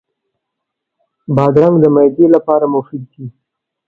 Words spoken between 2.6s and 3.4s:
مفید دی.